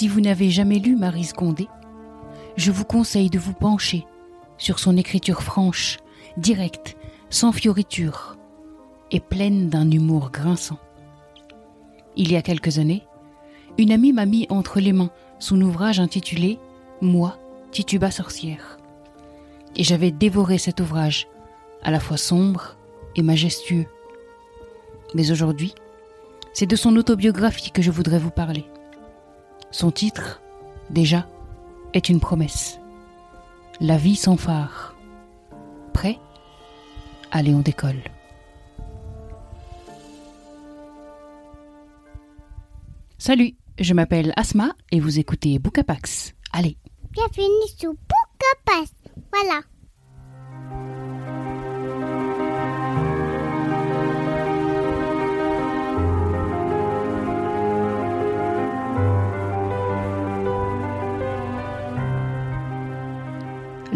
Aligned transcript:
Si 0.00 0.08
vous 0.08 0.22
n'avez 0.22 0.48
jamais 0.48 0.78
lu 0.78 0.96
Marise 0.96 1.34
Condé, 1.34 1.68
je 2.56 2.70
vous 2.70 2.86
conseille 2.86 3.28
de 3.28 3.38
vous 3.38 3.52
pencher 3.52 4.06
sur 4.56 4.78
son 4.78 4.96
écriture 4.96 5.42
franche, 5.42 5.98
directe, 6.38 6.96
sans 7.28 7.52
fioriture 7.52 8.38
et 9.10 9.20
pleine 9.20 9.68
d'un 9.68 9.90
humour 9.90 10.30
grinçant. 10.30 10.78
Il 12.16 12.32
y 12.32 12.36
a 12.36 12.40
quelques 12.40 12.78
années, 12.78 13.02
une 13.76 13.92
amie 13.92 14.14
m'a 14.14 14.24
mis 14.24 14.46
entre 14.48 14.80
les 14.80 14.94
mains 14.94 15.10
son 15.38 15.60
ouvrage 15.60 16.00
intitulé 16.00 16.58
Moi, 17.02 17.38
Tituba 17.70 18.10
sorcière. 18.10 18.78
Et 19.76 19.84
j'avais 19.84 20.12
dévoré 20.12 20.56
cet 20.56 20.80
ouvrage, 20.80 21.28
à 21.82 21.90
la 21.90 22.00
fois 22.00 22.16
sombre 22.16 22.78
et 23.16 23.22
majestueux. 23.22 23.84
Mais 25.12 25.30
aujourd'hui, 25.30 25.74
c'est 26.54 26.64
de 26.64 26.74
son 26.74 26.96
autobiographie 26.96 27.70
que 27.70 27.82
je 27.82 27.90
voudrais 27.90 28.18
vous 28.18 28.30
parler. 28.30 28.64
Son 29.70 29.90
titre, 29.92 30.40
déjà, 30.90 31.28
est 31.92 32.08
une 32.08 32.20
promesse. 32.20 32.78
La 33.80 33.96
vie 33.96 34.16
sans 34.16 34.36
phare. 34.36 34.96
Prêt 35.92 36.18
Allez, 37.30 37.54
on 37.54 37.60
décolle. 37.60 38.02
Salut, 43.18 43.54
je 43.78 43.94
m'appelle 43.94 44.32
Asma 44.36 44.74
et 44.90 44.98
vous 44.98 45.20
écoutez 45.20 45.58
Boucapax. 45.60 46.34
Allez. 46.52 46.76
Bienvenue 47.12 47.68
sur 47.78 47.92
Boucapax. 47.92 48.92
Voilà. 49.32 49.60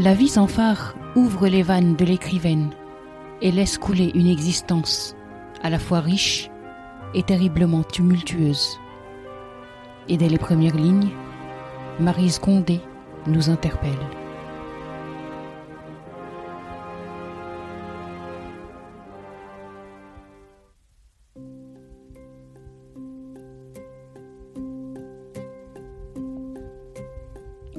La 0.05 0.13
vie 0.13 0.29
sans 0.29 0.47
phare 0.47 0.95
ouvre 1.17 1.49
les 1.49 1.63
vannes 1.63 1.97
de 1.97 2.05
l'écrivaine 2.05 2.69
et 3.41 3.51
laisse 3.51 3.79
couler 3.79 4.13
une 4.15 4.27
existence 4.27 5.17
à 5.63 5.71
la 5.71 5.79
fois 5.79 6.01
riche 6.01 6.51
et 7.15 7.23
terriblement 7.23 7.83
tumultueuse. 7.85 8.79
Et 10.11 10.19
dès 10.19 10.29
les 10.29 10.37
premières 10.37 10.77
lignes, 10.77 11.09
Marise 12.01 12.39
Condé 12.39 12.83
nous 13.27 13.49
interpelle. 13.49 13.93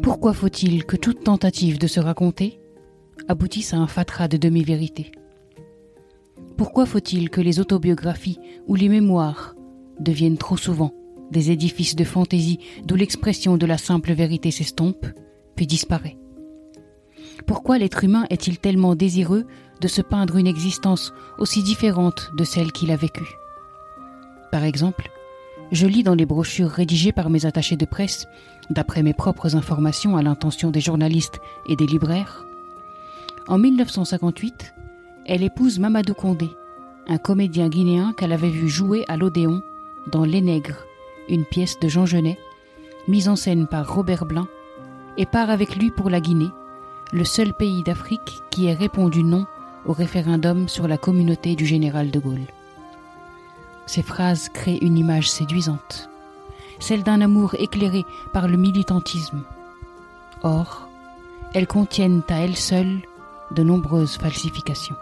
Pourquoi 0.05 0.33
faut-il 0.33 0.85
que 0.85 0.97
toute 0.97 1.23
tentative 1.23 1.79
de 1.79 1.87
se 1.87 1.99
raconter 1.99 2.59
aboutisse 3.27 3.73
à 3.73 3.77
un 3.77 3.87
fatras 3.87 4.27
de 4.27 4.37
demi-vérité? 4.37 5.11
Pourquoi 6.57 6.85
faut-il 6.85 7.31
que 7.31 7.41
les 7.41 7.59
autobiographies 7.59 8.37
ou 8.67 8.75
les 8.75 8.87
mémoires 8.87 9.55
deviennent 9.99 10.37
trop 10.37 10.57
souvent 10.57 10.93
des 11.31 11.49
édifices 11.49 11.95
de 11.95 12.03
fantaisie 12.03 12.59
d'où 12.83 12.93
l'expression 12.93 13.57
de 13.57 13.65
la 13.65 13.79
simple 13.79 14.13
vérité 14.13 14.51
s'estompe, 14.51 15.07
puis 15.55 15.65
disparaît? 15.65 16.19
Pourquoi 17.47 17.79
l'être 17.79 18.03
humain 18.03 18.27
est-il 18.29 18.59
tellement 18.59 18.93
désireux 18.93 19.47
de 19.81 19.87
se 19.87 20.03
peindre 20.03 20.37
une 20.37 20.45
existence 20.45 21.13
aussi 21.39 21.63
différente 21.63 22.29
de 22.37 22.43
celle 22.43 22.71
qu'il 22.71 22.91
a 22.91 22.95
vécue? 22.95 23.33
Par 24.51 24.65
exemple, 24.65 25.09
je 25.71 25.87
lis 25.87 26.03
dans 26.03 26.15
les 26.15 26.25
brochures 26.25 26.69
rédigées 26.69 27.11
par 27.11 27.29
mes 27.29 27.45
attachés 27.45 27.75
de 27.75 27.85
presse, 27.85 28.27
d'après 28.69 29.03
mes 29.03 29.13
propres 29.13 29.55
informations 29.55 30.17
à 30.17 30.23
l'intention 30.23 30.71
des 30.71 30.81
journalistes 30.81 31.39
et 31.67 31.75
des 31.75 31.85
libraires. 31.85 32.45
En 33.47 33.57
1958, 33.57 34.73
elle 35.25 35.43
épouse 35.43 35.79
Mamadou 35.79 36.13
Condé, 36.13 36.49
un 37.07 37.17
comédien 37.17 37.69
guinéen 37.69 38.13
qu'elle 38.13 38.33
avait 38.33 38.49
vu 38.49 38.69
jouer 38.69 39.05
à 39.07 39.17
l'Odéon 39.17 39.61
dans 40.11 40.25
Les 40.25 40.41
Nègres, 40.41 40.85
une 41.29 41.45
pièce 41.45 41.79
de 41.79 41.87
Jean 41.87 42.05
Genet, 42.05 42.37
mise 43.07 43.29
en 43.29 43.35
scène 43.35 43.67
par 43.67 43.93
Robert 43.93 44.25
Blin, 44.25 44.47
et 45.17 45.25
part 45.25 45.49
avec 45.49 45.75
lui 45.75 45.91
pour 45.91 46.09
la 46.09 46.19
Guinée, 46.19 46.49
le 47.13 47.23
seul 47.23 47.53
pays 47.53 47.83
d'Afrique 47.83 48.41
qui 48.49 48.67
ait 48.67 48.73
répondu 48.73 49.23
non 49.23 49.45
au 49.85 49.93
référendum 49.93 50.67
sur 50.67 50.87
la 50.87 50.97
communauté 50.97 51.55
du 51.55 51.65
général 51.65 52.11
de 52.11 52.19
Gaulle. 52.19 52.47
Ces 53.85 54.01
phrases 54.01 54.49
créent 54.49 54.79
une 54.81 54.97
image 54.97 55.29
séduisante, 55.29 56.09
celle 56.79 57.03
d'un 57.03 57.21
amour 57.21 57.55
éclairé 57.59 58.03
par 58.33 58.47
le 58.47 58.57
militantisme. 58.57 59.43
Or, 60.43 60.89
elles 61.53 61.67
contiennent 61.67 62.23
à 62.29 62.39
elles 62.39 62.57
seules 62.57 63.01
de 63.51 63.63
nombreuses 63.63 64.17
falsifications. 64.17 64.95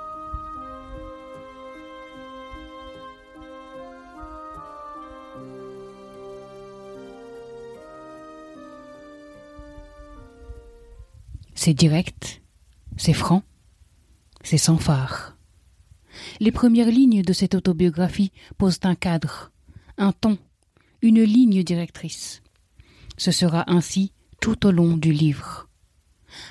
C'est 11.56 11.74
direct, 11.74 12.42
c'est 12.98 13.14
franc, 13.14 13.42
c'est 14.44 14.58
sans 14.58 14.78
phare. 14.78 15.38
Les 16.40 16.52
premières 16.52 16.90
lignes 16.90 17.22
de 17.22 17.34
cette 17.34 17.56
autobiographie 17.56 18.32
posent 18.58 18.80
un 18.84 18.96
cadre, 18.96 19.52
un 19.98 20.12
ton, 20.12 20.38
une 21.02 21.22
ligne 21.22 21.64
directrice. 21.64 22.42
Ce 23.18 23.32
sera 23.32 23.64
ainsi 23.68 24.12
tout 24.42 24.66
au 24.66 24.72
long 24.72 24.98
du 24.98 25.12
livre. 25.12 25.68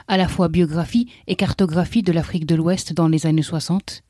À 0.09 0.17
la 0.17 0.29
fois 0.29 0.49
biographie 0.49 1.09
et 1.27 1.37
cartographie 1.37 2.03
de 2.03 2.13
l'Afrique 2.13 2.47
de 2.47 2.55
l'Ouest 2.55 2.93
dans 2.93 3.09
les 3.09 3.27
années 3.27 3.43
60, 3.43 4.03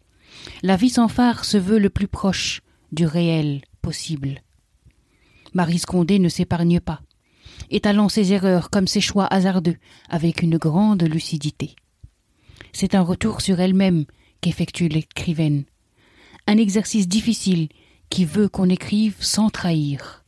la 0.62 0.76
vie 0.76 0.90
sans 0.90 1.08
phare 1.08 1.44
se 1.44 1.56
veut 1.56 1.78
le 1.78 1.90
plus 1.90 2.08
proche 2.08 2.62
du 2.90 3.06
réel 3.06 3.62
possible. 3.80 4.42
Marie 5.54 5.80
Condé 5.80 6.18
ne 6.18 6.28
s'épargne 6.28 6.80
pas, 6.80 7.00
étalant 7.70 8.08
ses 8.08 8.32
erreurs 8.32 8.70
comme 8.70 8.86
ses 8.86 9.00
choix 9.00 9.26
hasardeux 9.26 9.76
avec 10.08 10.42
une 10.42 10.56
grande 10.56 11.02
lucidité. 11.02 11.74
C'est 12.72 12.94
un 12.94 13.02
retour 13.02 13.40
sur 13.40 13.60
elle-même 13.60 14.04
qu'effectue 14.42 14.88
l'écrivaine, 14.88 15.64
un 16.46 16.58
exercice 16.58 17.08
difficile 17.08 17.68
qui 18.10 18.26
veut 18.26 18.48
qu'on 18.48 18.68
écrive 18.68 19.16
sans 19.20 19.48
trahir, 19.48 20.24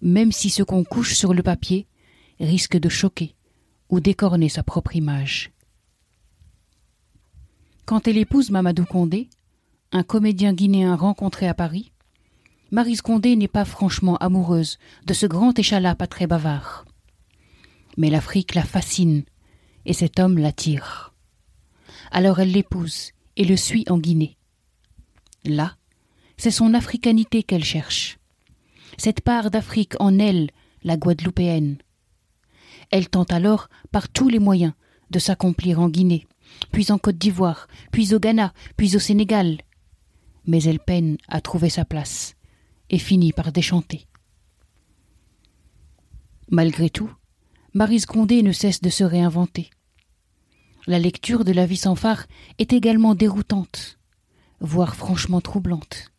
même 0.00 0.32
si 0.32 0.48
ce 0.48 0.62
qu'on 0.62 0.84
couche 0.84 1.14
sur 1.14 1.34
le 1.34 1.42
papier 1.42 1.86
risque 2.38 2.78
de 2.78 2.88
choquer 2.88 3.34
ou 3.90 4.00
d'écorner 4.00 4.48
sa 4.48 4.62
propre 4.62 4.96
image. 4.96 5.50
Quand 7.84 8.08
elle 8.08 8.16
épouse 8.16 8.50
Mamadou 8.50 8.86
Condé, 8.86 9.28
un 9.92 10.04
comédien 10.04 10.54
guinéen 10.54 10.94
rencontré 10.94 11.48
à 11.48 11.54
Paris, 11.54 11.92
Marise 12.70 13.02
Condé 13.02 13.34
n'est 13.34 13.48
pas 13.48 13.64
franchement 13.64 14.16
amoureuse 14.18 14.78
de 15.04 15.12
ce 15.12 15.26
grand 15.26 15.58
échalas 15.58 15.96
pas 15.96 16.06
très 16.06 16.28
bavard. 16.28 16.84
Mais 17.96 18.10
l'Afrique 18.10 18.54
la 18.54 18.62
fascine, 18.62 19.24
et 19.86 19.92
cet 19.92 20.20
homme 20.20 20.38
l'attire. 20.38 21.12
Alors 22.12 22.38
elle 22.38 22.52
l'épouse 22.52 23.10
et 23.36 23.44
le 23.44 23.56
suit 23.56 23.84
en 23.88 23.98
Guinée. 23.98 24.36
Là, 25.44 25.76
c'est 26.36 26.50
son 26.50 26.74
africanité 26.74 27.42
qu'elle 27.42 27.64
cherche. 27.64 28.18
Cette 28.96 29.20
part 29.20 29.50
d'Afrique 29.50 29.94
en 30.00 30.18
elle, 30.18 30.50
la 30.82 30.96
guadeloupéenne. 30.96 31.78
Elle 32.90 33.08
tente 33.08 33.32
alors, 33.32 33.68
par 33.92 34.08
tous 34.08 34.28
les 34.28 34.38
moyens, 34.38 34.72
de 35.10 35.18
s'accomplir 35.18 35.80
en 35.80 35.88
Guinée, 35.88 36.26
puis 36.72 36.90
en 36.90 36.98
Côte 36.98 37.18
d'Ivoire, 37.18 37.66
puis 37.92 38.14
au 38.14 38.18
Ghana, 38.18 38.52
puis 38.76 38.96
au 38.96 38.98
Sénégal. 38.98 39.58
Mais 40.46 40.62
elle 40.64 40.80
peine 40.80 41.16
à 41.28 41.40
trouver 41.40 41.70
sa 41.70 41.84
place 41.84 42.36
et 42.88 42.98
finit 42.98 43.32
par 43.32 43.52
déchanter. 43.52 44.06
Malgré 46.50 46.90
tout, 46.90 47.10
Marise 47.74 48.06
Condé 48.06 48.42
ne 48.42 48.52
cesse 48.52 48.80
de 48.80 48.90
se 48.90 49.04
réinventer. 49.04 49.70
La 50.86 50.98
lecture 50.98 51.44
de 51.44 51.52
La 51.52 51.66
vie 51.66 51.76
sans 51.76 51.94
phare 51.94 52.26
est 52.58 52.72
également 52.72 53.14
déroutante, 53.14 53.98
voire 54.60 54.96
franchement 54.96 55.42
troublante. 55.42 56.10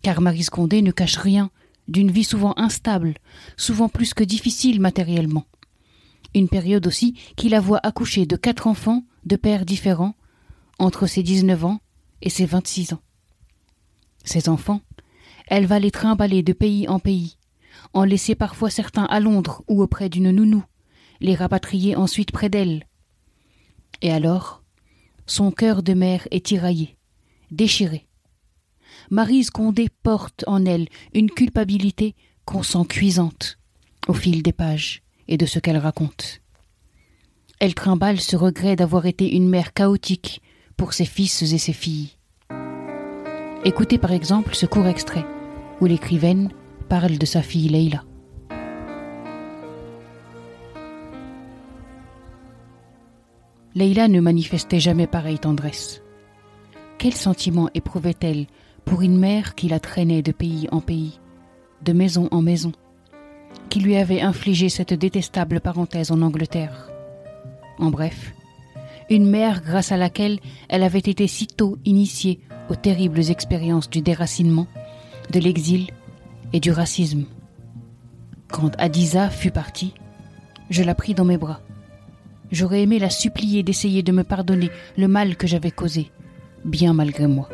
Car 0.00 0.22
Marise 0.22 0.48
Condé 0.48 0.80
ne 0.80 0.90
cache 0.90 1.16
rien 1.16 1.50
d'une 1.86 2.10
vie 2.10 2.24
souvent 2.24 2.54
instable, 2.56 3.14
souvent 3.56 3.88
plus 3.88 4.14
que 4.14 4.24
difficile 4.24 4.80
matériellement. 4.80 5.44
Une 6.34 6.48
période 6.48 6.86
aussi 6.86 7.18
qui 7.36 7.48
la 7.48 7.60
voit 7.60 7.80
accoucher 7.82 8.24
de 8.24 8.36
quatre 8.36 8.66
enfants 8.66 9.04
de 9.24 9.36
pères 9.36 9.66
différents 9.66 10.14
entre 10.78 11.06
ses 11.06 11.22
dix-neuf 11.22 11.64
ans 11.64 11.80
et 12.22 12.30
ses 12.30 12.46
vingt-six 12.46 12.94
ans. 12.94 13.02
Ces 14.24 14.48
enfants, 14.48 14.80
elle 15.46 15.66
va 15.66 15.78
les 15.78 15.90
trimballer 15.90 16.42
de 16.42 16.52
pays 16.52 16.88
en 16.88 16.98
pays, 16.98 17.36
en 17.92 18.04
laisser 18.04 18.34
parfois 18.34 18.70
certains 18.70 19.04
à 19.04 19.20
Londres 19.20 19.62
ou 19.68 19.82
auprès 19.82 20.08
d'une 20.08 20.30
nounou, 20.30 20.64
les 21.20 21.34
rapatrier 21.34 21.96
ensuite 21.96 22.32
près 22.32 22.48
d'elle. 22.48 22.86
Et 24.02 24.12
alors, 24.12 24.62
son 25.26 25.50
cœur 25.50 25.82
de 25.82 25.94
mère 25.94 26.26
est 26.30 26.46
tiraillé, 26.46 26.96
déchiré. 27.50 28.06
Marise 29.10 29.50
Condé 29.50 29.88
porte 30.02 30.44
en 30.46 30.64
elle 30.64 30.88
une 31.14 31.30
culpabilité 31.30 32.14
qu'on 32.44 32.62
sent 32.62 32.84
cuisante, 32.88 33.58
au 34.08 34.14
fil 34.14 34.42
des 34.42 34.52
pages 34.52 35.02
et 35.28 35.36
de 35.36 35.46
ce 35.46 35.58
qu'elle 35.58 35.78
raconte. 35.78 36.40
Elle 37.58 37.74
trimballe 37.74 38.20
ce 38.20 38.36
regret 38.36 38.76
d'avoir 38.76 39.06
été 39.06 39.34
une 39.34 39.48
mère 39.48 39.72
chaotique 39.72 40.42
pour 40.76 40.92
ses 40.92 41.06
fils 41.06 41.42
et 41.42 41.58
ses 41.58 41.72
filles. 41.72 42.10
Écoutez 43.64 43.98
par 43.98 44.12
exemple 44.12 44.54
ce 44.54 44.66
court 44.66 44.86
extrait 44.86 45.24
où 45.80 45.86
l'écrivaine 45.86 46.50
parle 46.88 47.18
de 47.18 47.26
sa 47.26 47.42
fille 47.42 47.68
Leila. 47.68 48.04
Leila 53.76 54.08
ne 54.08 54.20
manifestait 54.20 54.80
jamais 54.80 55.06
pareille 55.06 55.38
tendresse. 55.38 56.00
Quel 56.96 57.12
sentiment 57.12 57.68
éprouvait-elle 57.74 58.46
pour 58.86 59.02
une 59.02 59.18
mère 59.18 59.54
qui 59.54 59.68
la 59.68 59.80
traînait 59.80 60.22
de 60.22 60.32
pays 60.32 60.66
en 60.72 60.80
pays, 60.80 61.20
de 61.82 61.92
maison 61.92 62.26
en 62.30 62.40
maison, 62.40 62.72
qui 63.68 63.80
lui 63.80 63.96
avait 63.96 64.22
infligé 64.22 64.70
cette 64.70 64.94
détestable 64.94 65.60
parenthèse 65.60 66.10
en 66.10 66.22
Angleterre? 66.22 66.90
En 67.78 67.90
bref, 67.90 68.32
une 69.10 69.28
mère 69.28 69.60
grâce 69.60 69.92
à 69.92 69.98
laquelle 69.98 70.40
elle 70.70 70.82
avait 70.82 70.98
été 70.98 71.26
si 71.26 71.46
tôt 71.46 71.76
initiée 71.84 72.40
aux 72.70 72.76
terribles 72.76 73.30
expériences 73.30 73.90
du 73.90 74.00
déracinement, 74.00 74.68
de 75.30 75.38
l'exil 75.38 75.88
et 76.54 76.60
du 76.60 76.70
racisme. 76.70 77.26
Quand 78.48 78.70
Adiza 78.78 79.28
fut 79.28 79.50
partie, 79.50 79.92
je 80.70 80.82
la 80.82 80.94
pris 80.94 81.12
dans 81.12 81.26
mes 81.26 81.36
bras. 81.36 81.60
J'aurais 82.52 82.82
aimé 82.82 82.98
la 82.98 83.10
supplier 83.10 83.62
d'essayer 83.62 84.02
de 84.02 84.12
me 84.12 84.22
pardonner 84.22 84.70
le 84.96 85.08
mal 85.08 85.36
que 85.36 85.46
j'avais 85.46 85.70
causé, 85.70 86.10
bien 86.64 86.92
malgré 86.92 87.26
moi. 87.26 87.48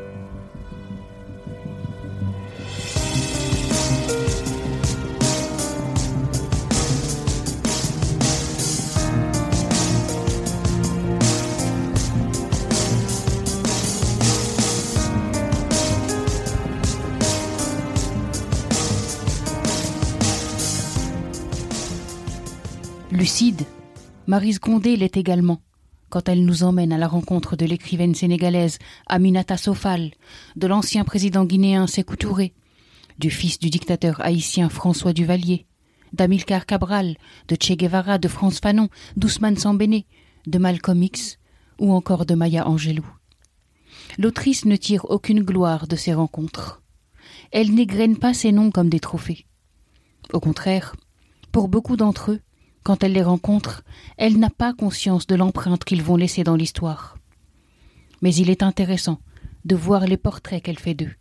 Lucide, 23.11 23.63
Marise 24.29 24.61
Condé 24.61 24.97
l'est 24.97 25.17
également, 25.17 25.61
quand 26.09 26.29
elle 26.29 26.45
nous 26.45 26.63
emmène 26.63 26.93
à 26.93 26.99
la 26.99 27.09
rencontre 27.09 27.57
de 27.57 27.67
l'écrivaine 27.67 28.15
sénégalaise 28.15 28.79
Aminata 29.09 29.57
Sofal, 29.57 30.13
de 30.55 30.67
l'ancien 30.69 31.03
président 31.03 31.45
guinéen 31.45 31.89
Sékou 31.89 32.15
Touré, 32.15 32.55
du 33.19 33.31
fils 33.31 33.59
du 33.59 33.69
dictateur 33.69 34.21
haïtien 34.21 34.69
François 34.69 35.13
Duvalier, 35.13 35.67
d'Amilcar 36.13 36.67
Cabral, 36.67 37.17
de 37.49 37.57
Che 37.61 37.73
Guevara, 37.73 38.19
de 38.19 38.29
France 38.29 38.61
Fanon, 38.61 38.89
d'Ousmane 39.17 39.57
Sambéné, 39.57 40.07
de 40.47 40.59
Malcolm 40.59 41.03
X 41.03 41.39
ou 41.81 41.93
encore 41.93 42.25
de 42.25 42.37
Maya 42.37 42.69
Angelou. 42.69 43.07
L'autrice 44.19 44.67
ne 44.67 44.77
tire 44.77 45.05
aucune 45.11 45.43
gloire 45.43 45.89
de 45.89 45.97
ces 45.97 46.15
rencontres. 46.15 46.81
Elle 47.51 47.75
n'égrène 47.75 48.17
pas 48.17 48.35
ces 48.35 48.53
noms 48.53 48.71
comme 48.71 48.89
des 48.89 49.01
trophées. 49.01 49.47
Au 50.33 50.39
contraire, 50.39 50.95
pour 51.51 51.67
beaucoup 51.67 51.97
d'entre 51.97 52.33
eux, 52.33 52.41
quand 52.83 53.05
elle 53.05 53.13
les 53.13 53.23
rencontre, 53.23 53.85
elle 54.17 54.39
n'a 54.39 54.51
pas 54.51 54.75
conscience 54.75 55.27
de 55.27 55.35
l'empreinte 55.35 55.85
qu'ils 55.85 56.03
vont 56.03 56.17
laisser 56.17 56.45
dans 56.45 56.57
l'histoire. 56.57 57.17
Mais 58.21 58.35
il 58.35 58.51
est 58.51 58.63
intéressant 58.63 59.21
de 59.65 59.77
voir 59.77 60.07
les 60.07 60.17
portraits 60.17 60.63
qu'elle 60.63 60.79
fait 60.79 60.95
d'eux, 60.95 61.15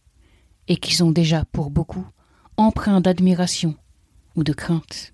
et 0.67 0.77
qui 0.77 0.95
sont 0.95 1.11
déjà, 1.11 1.45
pour 1.45 1.69
beaucoup, 1.69 2.05
empreints 2.57 3.01
d'admiration 3.01 3.75
ou 4.35 4.43
de 4.43 4.53
crainte. 4.53 5.13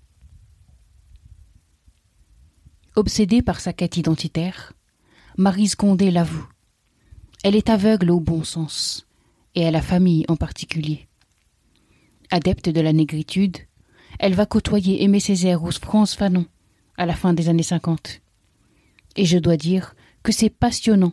Obsédée 2.96 3.42
par 3.42 3.60
sa 3.60 3.72
quête 3.72 3.96
identitaire, 3.96 4.72
Marise 5.36 5.74
Condé 5.74 6.10
l'avoue. 6.10 6.48
Elle 7.44 7.54
est 7.54 7.70
aveugle 7.70 8.10
au 8.10 8.20
bon 8.20 8.42
sens, 8.42 9.06
et 9.54 9.66
à 9.66 9.70
la 9.70 9.82
famille 9.82 10.24
en 10.28 10.36
particulier. 10.36 11.08
Adepte 12.30 12.68
de 12.68 12.80
la 12.80 12.92
négritude, 12.92 13.58
elle 14.18 14.34
va 14.34 14.46
côtoyer 14.46 15.02
Aimé 15.02 15.20
Césaire 15.20 15.62
ou 15.62 15.70
France 15.70 16.14
Fanon 16.14 16.46
à 16.96 17.06
la 17.06 17.14
fin 17.14 17.32
des 17.32 17.48
années 17.48 17.62
50. 17.62 18.20
Et 19.16 19.24
je 19.24 19.38
dois 19.38 19.56
dire 19.56 19.94
que 20.22 20.32
c'est 20.32 20.50
passionnant 20.50 21.12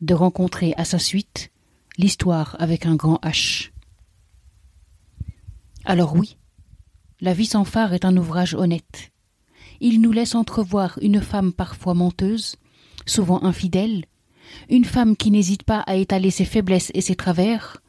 de 0.00 0.14
rencontrer 0.14 0.74
à 0.76 0.84
sa 0.84 0.98
suite 0.98 1.50
l'histoire 1.96 2.56
avec 2.58 2.86
un 2.86 2.96
grand 2.96 3.20
H. 3.22 3.70
Alors 5.84 6.14
oui, 6.14 6.36
La 7.20 7.32
vie 7.32 7.46
sans 7.46 7.64
phare 7.64 7.94
est 7.94 8.04
un 8.04 8.16
ouvrage 8.16 8.54
honnête. 8.54 9.10
Il 9.80 10.02
nous 10.02 10.12
laisse 10.12 10.34
entrevoir 10.34 10.98
une 11.00 11.22
femme 11.22 11.54
parfois 11.54 11.94
menteuse, 11.94 12.56
souvent 13.06 13.42
infidèle, 13.44 14.04
une 14.68 14.84
femme 14.84 15.16
qui 15.16 15.30
n'hésite 15.30 15.62
pas 15.62 15.80
à 15.80 15.96
étaler 15.96 16.30
ses 16.30 16.44
faiblesses 16.44 16.90
et 16.92 17.00
ses 17.00 17.16
travers, 17.16 17.82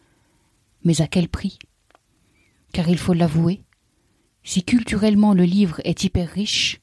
mais 0.83 1.01
à 1.01 1.07
quel 1.07 1.27
prix? 1.27 1.59
Car 2.71 2.87
il 2.87 2.97
faut 2.97 3.13
l'avouer, 3.13 3.61
si 4.45 4.63
culturellement 4.63 5.33
le 5.33 5.43
livre 5.43 5.81
est 5.83 6.03
hyper 6.05 6.29
riche, 6.29 6.79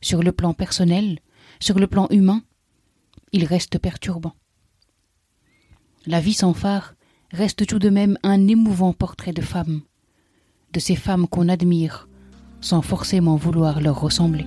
sur 0.00 0.22
le 0.22 0.32
plan 0.32 0.54
personnel, 0.54 1.18
sur 1.60 1.78
le 1.78 1.86
plan 1.86 2.06
humain, 2.10 2.42
il 3.32 3.44
reste 3.44 3.78
perturbant. 3.78 4.34
La 6.06 6.20
vie 6.20 6.32
sans 6.32 6.54
phare 6.54 6.94
reste 7.32 7.66
tout 7.66 7.80
de 7.80 7.90
même 7.90 8.16
un 8.22 8.46
émouvant 8.46 8.92
portrait 8.92 9.32
de 9.32 9.42
femme, 9.42 9.82
de 10.72 10.80
ces 10.80 10.96
femmes 10.96 11.26
qu'on 11.26 11.48
admire 11.48 12.08
sans 12.60 12.82
forcément 12.82 13.36
vouloir 13.36 13.80
leur 13.80 14.00
ressembler. 14.00 14.46